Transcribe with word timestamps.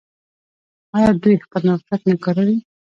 آیا 0.95 1.09
دوی 1.21 1.35
خپل 1.45 1.61
موقعیت 1.71 2.01
نه 2.09 2.15
کاروي؟ 2.23 2.57